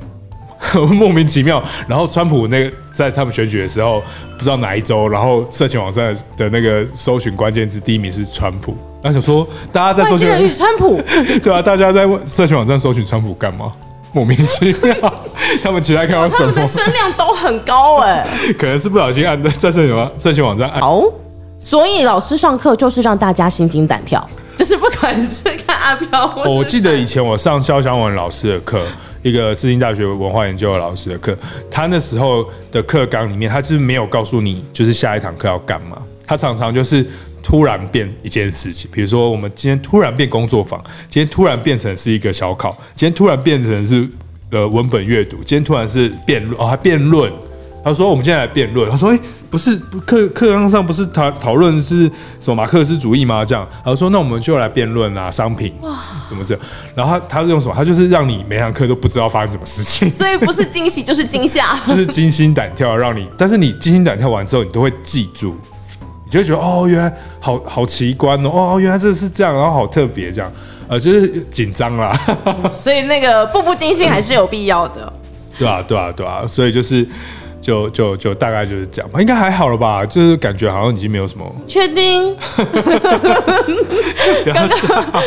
[0.91, 4.03] 莫名其妙，然后川普那个在他们选举的时候，
[4.37, 11.01] 不知道哪一周，然后色情网站的那个搜寻关键字第一名是川普，然后想说大家在搜寻川普，
[11.41, 13.71] 对啊，大家在色情网站搜寻川普干嘛？
[14.15, 14.95] 莫名其妙，
[15.61, 16.39] 他们其他看到什么？
[16.39, 18.25] 他们的声量都很高哎，
[18.57, 20.79] 可能是不小心按在色情网色情网站按。
[20.79, 21.03] 好，
[21.59, 24.25] 所以老师上课就是让大家心惊胆跳，
[24.55, 28.81] 就是不管是看阿飘，我记得以前我上肖湘文老师的课。
[29.21, 31.35] 一个世新大学文化研究的老师的课，
[31.71, 35.97] 他那时候的课纲里面，他就是没有告诉你，就是下一堂课要干嘛。
[36.27, 37.03] 他常常就是
[37.45, 44.09] 突然变一件事情，比如说我们今天突然变工作坊，今天突然变成是一个小考，今天突然变成是
[44.49, 47.31] 呃文本阅读，今天突然是辩论哦，还辩论。
[47.83, 48.89] 他说我们现在来辩论。
[48.89, 49.19] 他说哎。
[49.47, 49.73] 不是
[50.05, 53.45] 课课堂上不是讨讨论是什么马克思主义吗？
[53.45, 55.73] 这样，然后说那我们就来辩论啊，商品
[56.27, 56.63] 什么这样。
[56.93, 57.73] 然后他他用什么？
[57.73, 60.09] 他就是让你每堂课都不知道发生什么事情。
[60.09, 63.29] 所以不是惊喜就是惊吓， 就是惊心胆跳，让你。
[63.37, 65.57] 但是你惊心胆跳完之后，你都会记住，
[66.25, 70.51] 你就会觉得哦，原来好好奇观哦，哦，原来这是这样，然后好特别这样，
[70.87, 72.19] 呃，就是紧张啦。
[72.73, 75.13] 所以那个步步惊心还是有必要的。
[75.57, 77.07] 对啊，对啊，对啊，所以就是。
[77.61, 80.05] 就就就大概就是这样吧，应该还好了吧？
[80.05, 81.43] 就是感觉好像已经没有什么。
[81.67, 82.37] 确定？
[84.45, 84.69] 刚刚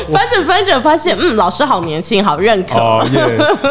[0.09, 2.79] 翻着翻着发现，嗯，老师好年轻，好认可。
[2.79, 3.21] 哦耶！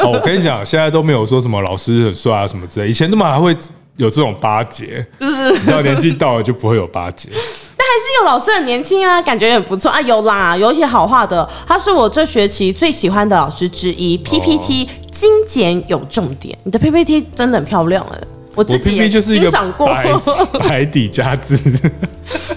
[0.03, 3.55] 哦，我跟你讲，现在都没有说什么老师很帅啊什么之类，以前他们还会
[3.97, 7.29] 有这种巴结，就是你知道年纪到了就不会有巴结。
[7.77, 9.99] 但还是有老师很年轻啊，感觉也不错啊。
[10.01, 14.17] 有啦，有一些好话的，他是我这学期最喜欢的老师之一。
[14.17, 18.17] PPT 精简有重点，你的 PPT 真的很漂亮哎。
[18.55, 19.87] 我自己也欣赏过，
[20.67, 21.55] 白底加字，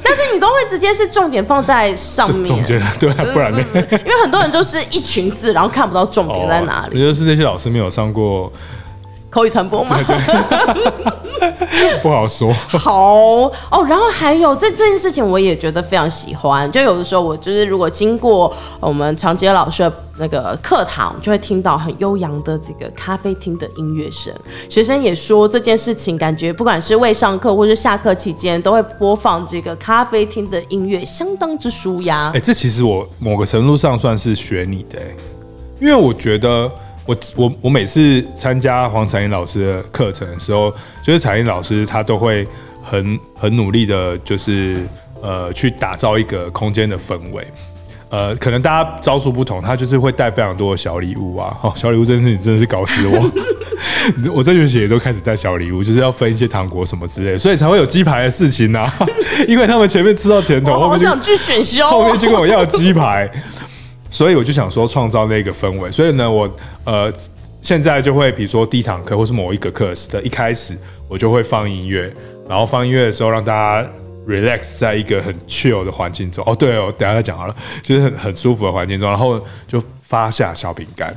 [0.03, 2.65] 但是你都会直接是重点放在上面，
[2.99, 3.63] 对，不然呢？
[3.75, 6.93] 因为很多人都是一群字，然后看不到重点在哪里。
[6.93, 8.51] 我觉得是那些老师没有上过
[9.29, 10.01] 口语传播吗？
[12.03, 12.53] 不好说。
[12.69, 16.71] 好哦，然后还有这这件事情，我也觉得非常喜欢。
[16.71, 24.33] 就有的时候，我就是如果经过我们长杰老师的那个课堂，就会听到很悠扬的这个咖啡厅的音乐声。
[24.69, 32.31] 学生也说这件事情，感觉不管是未上课或是下课期间，都会播放这个咖啡厅的音乐，相当之舒压。
[32.35, 34.99] 哎，这其实我某个程度上算是学你的，
[35.81, 36.71] 因为我觉得。
[37.11, 42.47] 我我我每次参加黄彩英老师的课程的时候，就是彩英老师他都会
[42.85, 44.87] 很很努力的，就是
[45.21, 47.45] 呃去打造一个空间的氛围。
[48.11, 51.57] 呃，可能大家招数不同，他就是会带非常多的小礼物啊。
[51.63, 53.31] 哦，小礼物这件事情真的是搞死我。
[54.33, 58.93] 我这学期也都开始带小礼物，就是要分一些糖果什么之类，所以才会有鸡排的事情啊。
[59.49, 63.29] 因为他们前面吃到甜头，我好想去选修，后面就跟我要鸡排。
[64.11, 65.91] 所以我就想说，创造那个氛围。
[65.91, 66.53] 所以呢，我
[66.85, 67.11] 呃
[67.61, 70.77] 现在就会，比如说第一堂课或是某一个课的一开始，
[71.09, 72.13] 我就会放音乐，
[72.49, 73.89] 然后放音乐的时候让大家
[74.27, 76.43] relax 在一个很 chill 的环境中。
[76.47, 81.15] 哦，对哦，等下再讲好了，就是很很舒服的环境中，然后就发下小饼干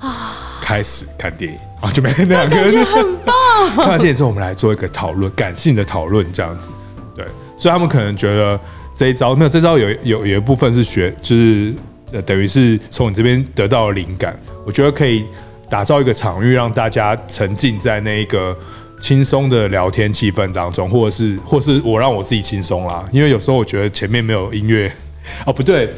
[0.00, 3.34] 啊，开始看电影啊，就没那两个人很棒。
[3.76, 6.72] 看完电影之后，我们来做一个讨论，感性的讨论这样子。
[7.14, 7.24] 对，
[7.56, 8.58] 所以他们可能觉得
[8.94, 11.72] 这一招没有，这招有有有一部分是学，就是。
[12.12, 15.24] 呃，等于是从你这边得到了灵感，我觉得可以
[15.70, 18.56] 打造一个场域，让大家沉浸在那一个
[19.00, 23.08] 轻松的聊天气氛当中，或者是，或是我让我自己轻松啦。
[23.10, 24.92] 因为有时候我觉得前面没有音乐，
[25.46, 25.92] 哦， 不对，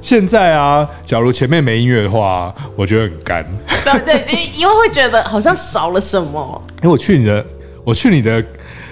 [0.00, 3.44] 现在啊，假如前面没音乐的话，我觉得很干。
[3.84, 6.62] 对对，就因为会觉得好像少了什么。
[6.76, 7.44] 哎、欸，我去你的，
[7.84, 8.44] 我去你的。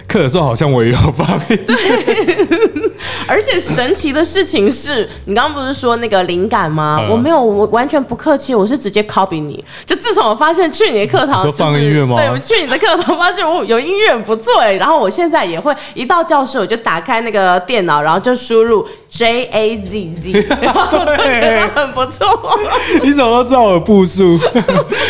[0.09, 1.75] 课的时候好像我也有发现，对，
[3.27, 6.99] 而且神奇的事情是，你刚刚不是说那个灵感吗？
[7.03, 9.65] 嗯、我没有，我完全不客气，我是直接 copy 你。
[9.85, 12.17] 就自从我发现去你的课堂，说 放音乐吗？
[12.17, 22.27] 对，我去你的课堂发现我有音乐很不错哎，然后我现在也会一到教室我就打开那个电脑，然后就输入 J A Z Z，然 后我就觉得很不错。
[23.03, 24.39] 你怎么都知道我的步数？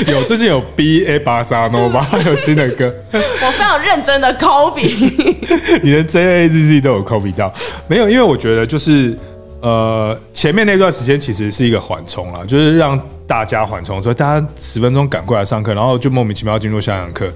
[0.07, 2.93] 有最近有 B A 巴萨诺吧，有新的歌。
[3.13, 4.86] 我非常认真的 copy。
[5.83, 7.53] 你的 J A Z Z 都有 copy 到
[7.89, 8.09] 没有？
[8.09, 9.17] 因为我觉得就是
[9.61, 17.33] 呃，前面那段时间其实是一个缓冲啊，就是让大家缓冲，所以大家十分钟赶过来上课，然后就莫名其妙进入下堂课。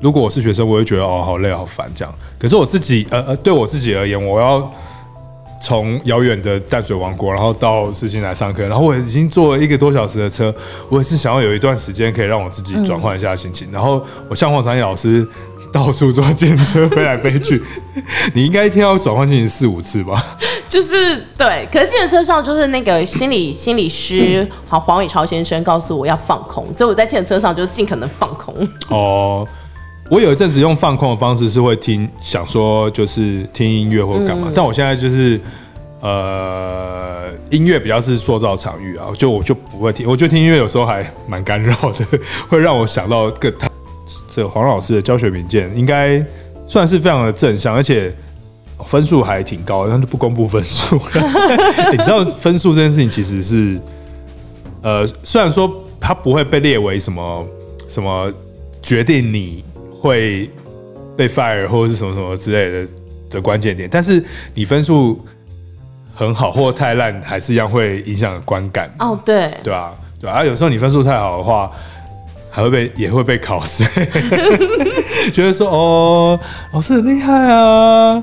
[0.00, 2.14] 如果我是学生，我会觉得哦，好累好烦这样。
[2.38, 4.72] 可是我自己呃呃，对我自己而言，我要
[5.60, 10.54] 从遥远的淡水王国，然后到世新来上课，然后我已经坐了一个多小时的车，
[10.88, 13.68] 我也是想要有一段时间可以让我自己转换一下心情。
[13.70, 15.26] 嗯、然后我像黄长义老师。
[15.74, 17.60] 到处坐电车飞来飞去，
[18.32, 20.24] 你应该一天要转换心情四五次吧？
[20.68, 28.54] 就是对，可是电车上就是那个心理心理师好黄伟超先生告诉我要放空，所以我在电车上就尽可能放空。
[28.88, 29.44] 哦，
[30.08, 35.40] 我有一阵子用放空的方式是会听，想说就是听音乐或干嘛，嗯、但我现在就是
[36.02, 42.06] 呃音乐比较是塑造场域啊，就我就不会听，我觉得听音乐有时候还蛮干扰的，
[42.48, 43.52] 会让我想到更。
[44.28, 46.24] 这黄老师的教学评鉴应该
[46.66, 48.12] 算是非常的正向，而且
[48.86, 50.96] 分数还挺高的，但是不公布分数。
[51.92, 53.80] 你知道分数这件事情其实是，
[54.82, 57.46] 呃，虽然说它不会被列为什么
[57.88, 58.32] 什么
[58.82, 59.64] 决定你
[60.00, 60.50] 会
[61.16, 62.92] 被 fire 或者是什么什么之类的
[63.30, 64.22] 的关键点，但是
[64.54, 65.24] 你分数
[66.14, 68.94] 很好或太烂，还是一样会影响观感。
[68.98, 69.94] 哦，对，对啊？
[70.20, 71.70] 对啊，有时候你分数太好的话。
[72.54, 73.82] 还会被也会被考试，
[75.34, 76.38] 觉得说哦，
[76.72, 78.22] 老师很厉害啊。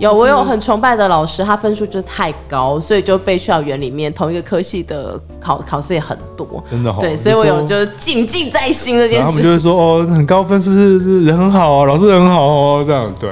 [0.00, 6.62] 有我有很崇拜的老师，他分数就太高，所以就被校园里面同一个科系的考考试也很多。
[6.68, 9.24] 真的对，所以我有就谨记在心这件事。
[9.26, 11.00] 他们就会说哦，很高分是不是？
[11.00, 13.30] 是人很好啊，老师人很好哦，这样对。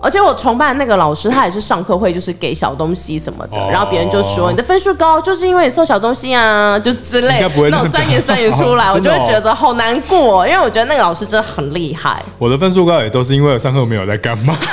[0.00, 12.22] 而且我崇拜的那个老师，他也是上课会就是给小东西什么的，哦、然后别人就说你的分数高，就是因为你送小东西啊， 就之类那种酸言酸语出来， 哦、我就会觉得好难过，因为我觉得那个老师真的很厉害。
[12.38, 14.56] 我的分数高也都是因为我上课没有在干嘛。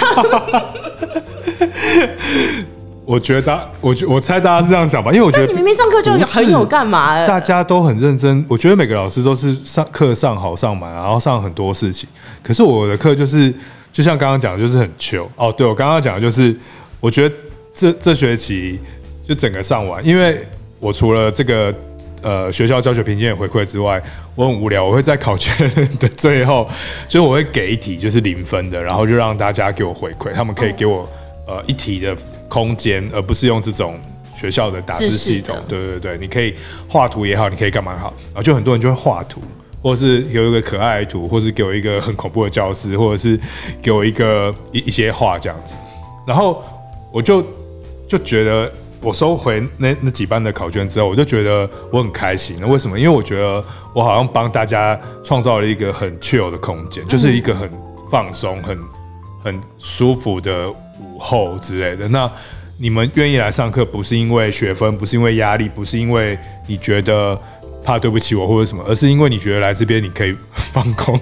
[3.06, 8.44] 我觉得，我觉我猜大家是这样想吧，因为我觉得你明明上课就有很有干嘛、欸，大家都很认真。
[8.50, 12.10] 我觉得每个老师都是上课上好上满，然后上很多事情。
[12.42, 13.54] 可是我的课就是，
[13.96, 15.32] 就像刚刚讲，就是很糗。
[15.38, 16.54] 哦，对，我刚刚讲的就是，
[17.00, 17.36] 我觉得
[17.74, 18.78] 这这学期
[19.24, 20.46] 就整个上完，因为
[20.82, 21.74] 我除了这个
[22.22, 24.04] 呃学校教学评鉴回馈之外，
[24.36, 26.70] 我很无聊，我会在考卷的最后，
[27.08, 31.10] 所以我会给一题就是零分的，然后就让大家给我回馈，他们可以给我
[31.48, 32.14] 呃一题的。
[32.48, 34.00] 空间，而不是用这种
[34.34, 35.58] 学校的打字系统。
[35.68, 36.54] 对对对，你可以
[36.88, 39.42] 画图也好，你可以干嘛也好，然后就很多人就会画图，
[39.86, 43.40] 或者是有一个可爱的图，或是给我一个很恐怖的教室，或者是
[43.84, 45.76] 给我一个一一些画这样子。
[46.26, 46.64] 然后
[47.12, 47.46] 我就
[48.08, 52.58] 就觉得，我收回那那几班的考卷之后，我就觉得我很开心。
[52.60, 52.98] 那为什么？
[52.98, 57.70] 因为我觉得我好像帮大家创造了一个很 chill 的空间，就是一个很
[58.10, 58.80] 放松、很
[59.44, 60.68] 很舒服的。
[61.02, 62.32] 午后之类的，那
[62.78, 67.38] 你们愿意来上课，不是因为学分，不是因为压力，不是因为你觉得
[67.86, 71.20] 怕对不起我或者什么，而是因为你觉得来这边你可以放空。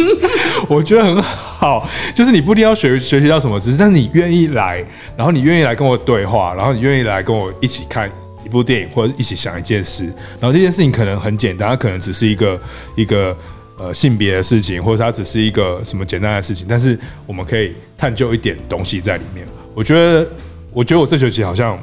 [0.66, 4.84] 我觉得很好，就是你不一定要学学习到什么知识，但是你愿意来，
[5.16, 8.10] 然后你愿意来跟我对话，然后你愿意来跟我一起看
[8.44, 10.04] 一部电影，或者一起想一件事，
[10.40, 12.60] 然后这件事情可能很简单，它可能只是一个
[12.96, 13.36] 一个。
[13.82, 19.46] 呃，性别的事情，或者它只是一个什么简单的事情，但是我们可以探究一点东西在里面。
[19.74, 20.28] 我觉得，
[20.70, 21.82] 我觉得我这学期好像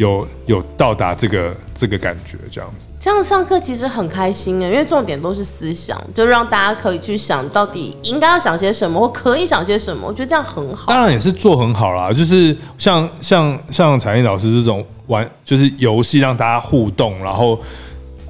[0.00, 2.88] 有有到达这个这个感觉，这样子。
[2.98, 10.08] 这样上课其实很开心的，因为重点都是思想，就让大家可以去想到底应该要想些什么，或可以想些什么。
[10.08, 10.86] 我觉得这样很好。
[10.86, 17.60] 当然也是做很好啦，就是像像像采妮老师这种玩，就是游戏让大家互动，然后。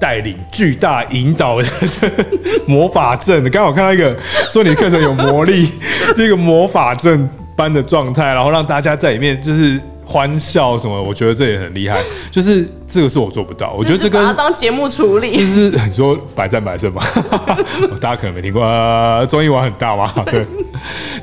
[0.01, 1.69] 带领巨大引导的
[2.65, 4.17] 魔法阵，刚好看到一个
[4.49, 5.69] 说你的课程有魔力，
[6.17, 12.01] 这个魔法阵般的状态，然后让大家在里面就是欢笑什么，我觉得这也很厉害。
[12.31, 17.01] 就是这个是我做不到，我觉得这个把它当节目处理，就是你说百战百胜嘛，
[17.99, 20.45] 大家可能没听过，综艺玩很大嘛， 对，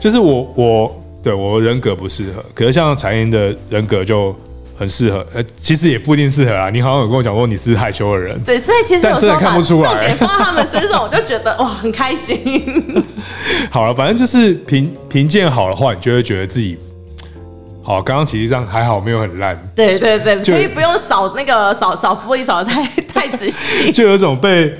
[0.00, 4.34] 就是我我对我人格不适合，可是像彩英的人格就。
[4.78, 6.70] 很适合，呃，其实也不一定适合啊。
[6.70, 9.90] 你好像有跟我讲过你是害羞的人，对，所以其实有时候看不出来。
[9.90, 13.04] 重点放在他们身上，我就觉得哇，很开心。
[13.70, 16.78] 好了，反正就是评评鉴好的话，你就会觉得自己
[17.82, 18.00] 好。
[18.00, 19.60] 刚刚其实这样还好，没有很烂。
[19.74, 24.72] 对对对，所以不用扫那个扫扫玻璃扫的太 太仔细，就有一种被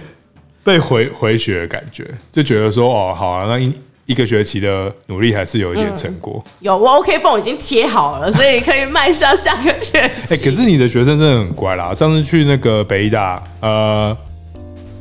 [0.63, 3.73] 被回回血的感觉，就觉得说哦，好啊，那一。
[4.09, 6.42] 一个学期的努力还是有一点成果。
[6.47, 9.99] 嗯、有，我 OK 绷已经贴好了， 所以可以迈向下个学期。
[9.99, 11.92] 哎、欸，可是你的学生真的很乖啦。
[11.94, 14.16] 上次去那个北大，呃，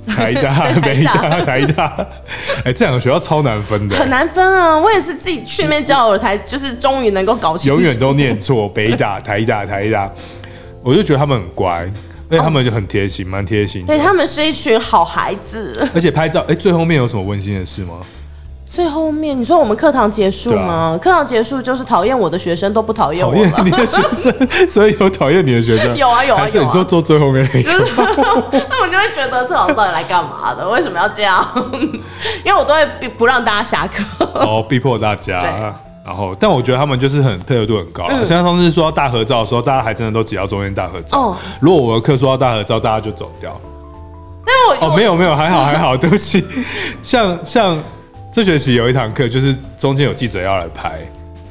[0.05, 1.13] 台大、 北大、
[1.45, 1.85] 台大，
[2.59, 4.77] 哎、欸，这两个学校超难分的，很难分啊！
[4.77, 7.77] 我也是自己去那边教，我才就是终于能够搞清楚。
[7.77, 10.11] 永远都念错， 北大、台大、台大，
[10.83, 11.89] 我就觉得他们很乖，
[12.29, 13.85] 而且他们就很贴心，蛮贴心。
[13.85, 15.87] 对，他们是一群好孩子。
[15.95, 18.01] 而且拍照，哎、欸，最后面有什么温馨的事吗？
[18.69, 20.97] 最后面，你说我们课堂结束吗？
[21.01, 25.95] 课、啊、堂结束就是讨厌我的学生都不讨厌我，讨厌你的学生， 所以有讨厌你的学生。
[25.97, 26.65] 有啊有啊有啊。
[26.65, 27.71] 你说坐最后面那个？
[28.69, 30.67] 那我就会觉得这老师到底来干嘛的？
[30.67, 31.43] 为什么要这样？
[32.43, 34.03] 因为我都会不不让大家下课，
[34.35, 35.39] 哦，逼迫大家。
[36.05, 38.07] 然后，但我觉得他们就是很配合度很高。
[38.09, 41.17] 嗯、像上次说到大合照的时候，大家还真的都挤到中间大合照。
[41.17, 43.59] 哦、如果我的课说到大合照，大家就走掉。
[44.45, 46.45] 但我哦，没有没有，还好还好，对不起。
[47.01, 47.77] 像像。
[48.37, 50.91] 这学期有一堂课，就是中间有记者要来拍，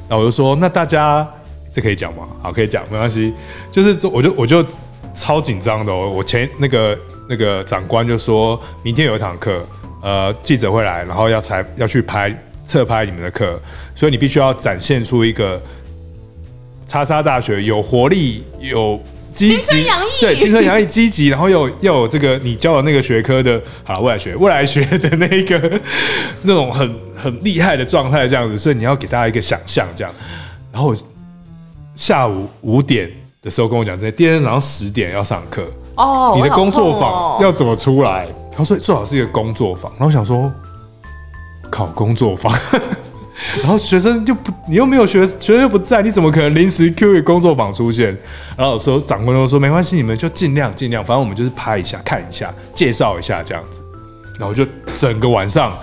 [0.07, 1.27] 然后我就说：“那大家
[1.69, 3.33] 这可以讲吗？”好，可以讲，没关系。
[3.69, 4.65] 就是我就我就
[5.13, 6.97] 超紧张的，我前那个
[7.27, 9.67] 那个长官就说明天有一堂课，
[10.01, 12.33] 呃，记者会来，然后要采要去拍
[12.65, 13.59] 侧拍你们的课，
[13.93, 15.61] 所以你必须要展现出一个
[16.87, 18.97] 叉叉大学有活力有。
[19.37, 19.85] 积极，
[20.19, 25.79] 对，青春洋溢，积极，然后又又有这个你教的那个学科的，好，未来学，未来学的那个
[26.41, 30.11] 那种很很厉害的状态，这样子，所以你要给大家一个想象，这样。
[30.73, 30.95] 然后
[31.95, 33.09] 下午五点
[33.41, 38.27] 的时候跟我讲这些，第二天早上十点要上课哦，你的工作坊要怎么出来？
[38.51, 40.51] 他说最好是一个工作坊，然后我想说，
[41.69, 42.51] 考工作坊。
[43.57, 48.17] 然后学生就不，你又没有学，学生又不在，你怎么可能临时 Q 一工作坊出现？
[48.57, 53.81] 然后有时候长官都说没关系，你们就尽量尽量，反正我们就是拍一下、看一下、介绍一下这样子。
[54.39, 54.65] 然后就
[54.99, 55.75] 整个晚上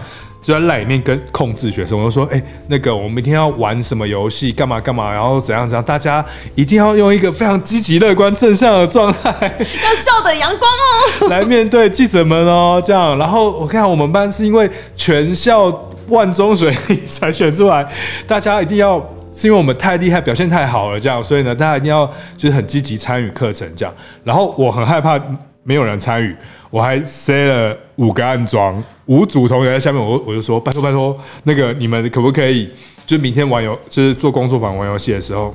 [0.42, 6.24] 就在赖里面跟控制学生，我就说，哎、欸，那个我们明天要玩什么游戏，干嘛干嘛，然后怎样怎样，大家
[6.54, 13.18] 一定要用一个非常积极乐观正向的状态， 要笑得阳光哦，来面对记者们哦，这样。
[13.18, 15.72] 然后我看我们班是因为全校
[16.08, 17.86] 万中选一才选出来，
[18.26, 18.98] 大家一定要
[19.34, 23.94] 是因为我们太厉害，表现太好了，这样，所以呢，大家一定要就是很积极参与课程，这样。
[24.22, 25.20] 然后我很害怕
[25.62, 26.34] 没有人参与。
[26.70, 32.68] 我还塞了五个暗桩，五组同学在下面，我我就说拜托拜托，那个你们可不可以，
[33.06, 35.54] 就明天玩游，就是做工作坊玩游戏的时候，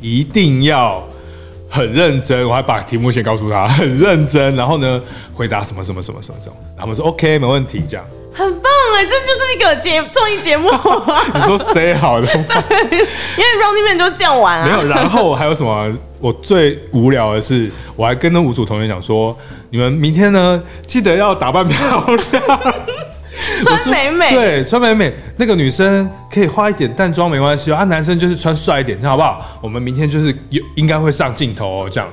[0.00, 1.00] 一定要
[1.70, 2.44] 很认真。
[2.48, 5.00] 我还把题目先告诉他，很认真，然后呢，
[5.32, 8.04] 回答什么什么什么什么什么，然后他们说 OK 没问题，这样。
[8.32, 10.70] 很棒哎，这就是一个节综艺节目。
[11.34, 14.66] 你说谁好的因为 Running Man 就这样玩啊。
[14.66, 15.92] 没有，然后还有什么？
[16.20, 19.36] 我最无聊的是，我还跟那五组同学讲说，
[19.70, 22.18] 你们明天呢，记得要打扮漂亮，
[23.62, 24.30] 穿美美。
[24.30, 25.12] 对，穿美美。
[25.36, 29.44] 那个女生可以化一点淡妆没关系哦，啊，男生就是穿帅一点，这样好不好？
[29.62, 32.08] 我们明天就是有应该会上镜头哦，这样。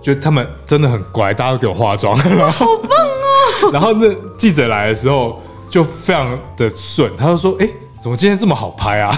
[0.00, 3.70] 就他们真的很乖，大家都给我化妆，好棒哦。
[3.70, 4.08] 然后那
[4.38, 5.38] 记者来的时候
[5.70, 7.68] 就非常的顺，他就说，哎。
[8.02, 9.14] 怎么今天这么好拍啊？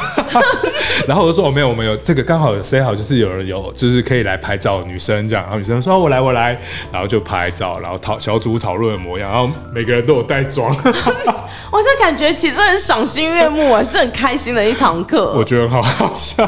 [1.07, 10.69] 然后我就说哦，没有，我们有这个刚好有 say 好，就是有人有就是可以来拍照的女生这样，然后女生说我来我来，然后就拍照，然后讨小组讨论的模样，然后每个人都有带妆，
[11.71, 15.31] 我就感觉其实很赏心悦目啊，是很开心的一堂课。
[15.39, 16.45] 我觉得很好好笑，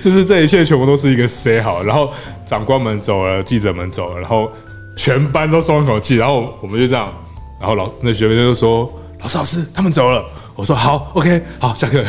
[0.00, 2.12] 就是这一切全部都是一个 say 好，然后
[2.46, 4.48] 长官们走了，记者们走了，然后
[4.94, 7.12] 全班都松一口气，然后我们就这样，
[7.64, 8.92] 然后老那学生就说
[9.22, 10.22] 老师老师他们走了。
[10.54, 12.04] 我说好，OK，好，下课。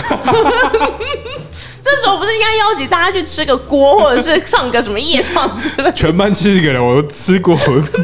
[1.82, 5.94] 这时候不是应该邀请大家去吃个锅，或者是唱个什么夜唱之类的？
[5.94, 7.58] 全班七十个人，我都吃过，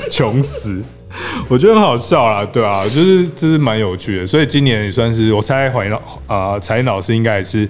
[0.10, 0.82] 穷死。
[1.49, 4.26] 我觉得很好笑啦，对啊，就是就是蛮有趣的。
[4.26, 7.68] 所以今年也算是，我猜怀老啊，彩英老师应该也是。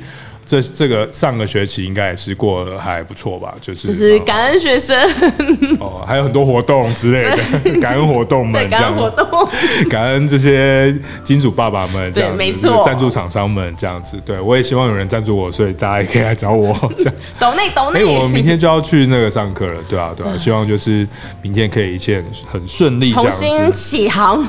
[0.52, 5.02] 这这个上个学期应该也是过得还不错吧，就是就是感恩学生。
[5.80, 7.24] 哦，还有很多活动之类
[7.64, 9.50] 的， 感恩活动们这样，感恩活动，
[9.90, 10.94] 感恩这些
[11.24, 17.14] 金主爸爸们这样，没错，赞助厂商们这样子，对我也希望有人赞助我，所以大家也可以来找我这样。
[17.40, 21.08] 懂内懂内，哎，我们明天就要去那个上课了，对啊对啊，希望就是
[21.42, 22.22] 明天可以一切
[22.52, 24.46] 很顺利，重新起航。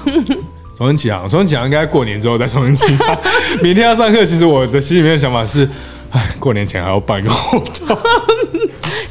[0.77, 3.17] 重新起航，重新起航应该过年之后再重新起航。
[3.63, 5.69] 明天要上课，其实我的心里面的想法是，
[6.11, 7.99] 哎，过年前还要办一个活动。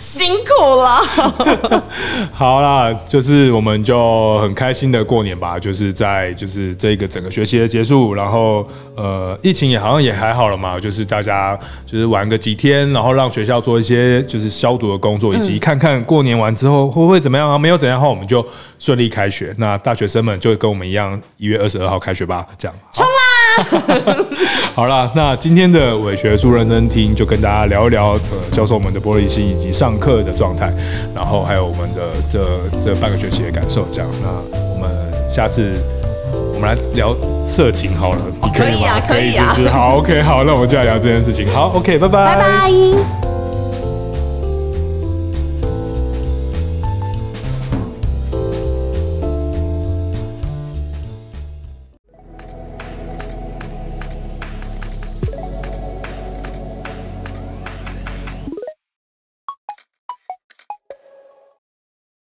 [0.02, 1.84] 辛苦了，
[2.34, 17.56] 好啦，就是我们就很开心的过年吧，就是在就是这个整个学期的结束，然后呃，疫情也好像也还好了嘛，就是大家就是玩个几天，然后让学校做一些就是消毒的工作，以及看看过年完之后会不会怎么样啊？
[17.56, 18.43] 没有怎样的话，我们就
[18.80, 19.54] 顺利开学。
[19.60, 22.76] 那大学生们就跟我们一样，一月二十二号开学吧，这样。
[22.91, 23.30] 冲啦！
[24.74, 28.20] 好了，那今天的伪学术认真听就跟大家聊一聊，呃，
[28.52, 30.72] 教授们的玻璃心以及上课的状态，
[31.16, 32.45] 然后还有我们的这
[32.84, 34.10] 这半个学期的感受，这样。
[34.22, 34.30] 那
[34.74, 34.89] 我们
[35.30, 35.72] 下次
[36.54, 37.16] 我们来聊
[37.47, 39.02] 色情好了，你可以吗？
[39.08, 39.72] 可以啊，可以啊。
[39.72, 41.47] 好，OK，好，那我们就来聊这件事情。
[41.52, 43.20] 好，OK，拜拜，拜拜。